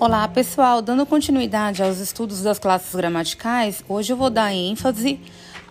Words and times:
Olá, 0.00 0.28
pessoal. 0.28 0.80
Dando 0.80 1.04
continuidade 1.04 1.82
aos 1.82 1.98
estudos 1.98 2.40
das 2.40 2.56
classes 2.56 2.94
gramaticais, 2.94 3.82
hoje 3.88 4.12
eu 4.12 4.16
vou 4.16 4.30
dar 4.30 4.54
ênfase 4.54 5.18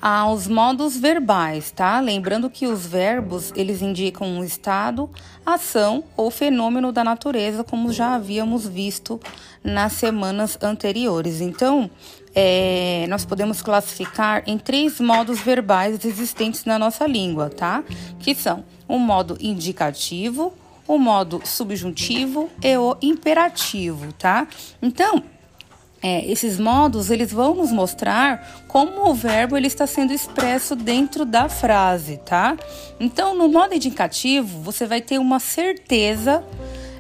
aos 0.02 0.50
modos 0.50 0.98
verbais, 0.98 1.72
tá? 1.72 2.02
Lembrando 2.02 2.50
que 2.50 2.68
os 2.68 2.86
verbos, 2.86 3.54
eles 3.56 3.82
indicam 3.82 4.28
um 4.28 4.44
estado, 4.44 5.10
ação 5.46 6.04
ou 6.18 6.30
fenômeno 6.30 6.92
da 6.92 7.06
natureza, 7.06 7.64
como 7.64 7.94
já 7.94 8.16
havíamos 8.16 8.68
visto 8.68 9.18
nas 9.64 9.94
semanas 9.94 10.58
anteriores. 10.62 11.40
Então, 11.40 11.90
é, 12.36 13.06
nós 13.08 13.24
podemos 13.24 13.62
classificar 13.62 14.44
em 14.46 14.58
três 14.58 15.00
modos 15.00 15.40
verbais 15.40 16.04
existentes 16.04 16.66
na 16.66 16.78
nossa 16.78 17.08
língua, 17.08 17.50
tá? 17.50 17.82
Que 18.20 18.36
são 18.36 18.66
o 18.90 19.00
modo 19.00 19.38
indicativo, 19.40 20.54
o 20.88 20.98
modo 20.98 21.42
subjuntivo 21.44 22.50
e 22.64 22.78
o 22.78 22.96
imperativo, 23.02 24.14
tá? 24.14 24.48
Então, 24.82 25.24
é, 26.02 26.26
esses 26.30 26.60
modos 26.60 27.10
eles 27.10 27.32
vão 27.32 27.56
nos 27.56 27.72
mostrar 27.72 28.66
como 28.68 29.10
o 29.10 29.14
verbo 29.14 29.58
ele 29.58 29.68
está 29.68 29.88
sendo 29.88 30.14
expresso 30.14 30.76
dentro 30.76 31.26
da 31.26 31.50
frase, 31.50 32.18
tá? 32.18 32.56
Então, 33.00 33.36
no 33.36 33.50
modo 33.50 33.74
indicativo, 33.74 34.62
você 34.62 34.86
vai 34.86 35.02
ter 35.02 35.18
uma 35.18 35.40
certeza 35.40 36.44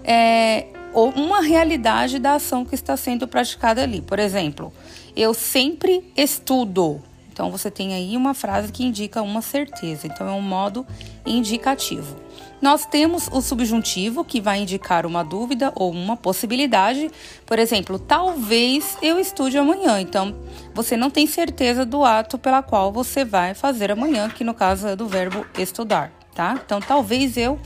é, 0.04 0.66
ou 0.94 1.10
uma 1.12 1.42
realidade 1.42 2.18
da 2.18 2.36
ação 2.36 2.66
que 2.66 2.74
está 2.74 2.98
sendo 2.98 3.28
praticada 3.28 3.84
ali. 3.84 4.02
Por 4.02 4.18
exemplo, 4.18 4.74
eu 5.16 5.34
sempre 5.34 6.12
estudo. 6.16 7.02
Então, 7.38 7.52
você 7.52 7.70
tem 7.70 7.94
aí 7.94 8.18
uma 8.18 8.34
frase 8.34 8.72
que 8.72 8.84
indica 8.84 9.22
uma 9.22 9.44
certeza. 9.44 10.08
Então, 10.08 10.28
é 10.28 10.32
um 10.32 10.42
modo 10.42 10.84
indicativo. 11.24 12.16
Nós 12.60 12.84
temos 12.88 13.30
o 13.32 13.42
subjuntivo, 13.42 14.26
que 14.26 14.42
vai 14.42 14.60
indicar 14.60 15.06
uma 15.06 15.24
dúvida 15.24 15.72
ou 15.76 15.92
uma 15.92 16.18
possibilidade. 16.18 17.12
Por 17.46 17.60
exemplo, 17.60 18.00
talvez 18.00 18.98
eu 19.04 19.20
estude 19.20 19.56
amanhã. 19.56 20.02
Então, 20.02 20.36
você 20.74 20.98
não 20.98 21.12
tem 21.12 21.28
certeza 21.28 21.86
do 21.86 22.04
ato 22.04 22.40
pela 22.40 22.64
qual 22.64 22.92
você 22.92 23.24
vai 23.24 23.54
fazer 23.54 23.92
amanhã, 23.92 24.28
que 24.30 24.44
no 24.44 24.56
caso 24.56 24.88
é 24.88 24.96
do 24.96 25.08
verbo 25.08 25.46
estudar, 25.60 26.12
tá? 26.34 26.60
Então, 26.66 26.80
talvez 26.80 27.38
eu 27.38 27.60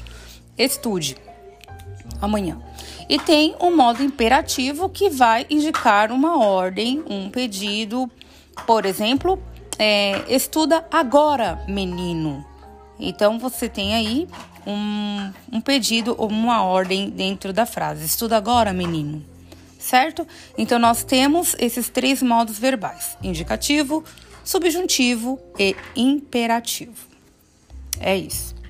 estude 0.57 1.15
amanhã. 2.21 2.61
E 3.07 3.17
tem 3.17 3.55
o 3.57 3.71
modo 3.71 4.03
imperativo, 4.03 4.89
que 4.89 5.09
vai 5.09 5.45
indicar 5.49 6.11
uma 6.11 6.37
ordem, 6.45 7.01
um 7.09 7.29
pedido. 7.29 8.11
Por 8.67 8.85
exemplo, 8.85 9.41
é, 9.77 10.23
estuda 10.33 10.85
agora, 10.91 11.63
menino. 11.67 12.45
Então 12.99 13.39
você 13.39 13.67
tem 13.67 13.95
aí 13.95 14.27
um, 14.65 15.31
um 15.51 15.61
pedido 15.61 16.15
ou 16.17 16.29
uma 16.29 16.63
ordem 16.63 17.09
dentro 17.09 17.51
da 17.51 17.65
frase. 17.65 18.05
Estuda 18.05 18.37
agora, 18.37 18.71
menino. 18.71 19.23
Certo? 19.79 20.27
Então 20.57 20.77
nós 20.77 21.03
temos 21.03 21.55
esses 21.57 21.89
três 21.89 22.21
modos 22.21 22.59
verbais: 22.59 23.17
indicativo, 23.23 24.03
subjuntivo 24.43 25.39
e 25.57 25.75
imperativo. 25.95 27.07
É 27.99 28.15
isso. 28.15 28.60